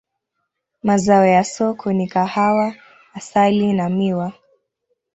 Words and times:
Mazao 0.83 1.25
ya 1.25 1.43
soko 1.43 1.93
ni 1.93 2.07
kahawa, 2.07 2.75
asali 3.15 3.73
na 3.73 3.89
miwa. 3.89 4.33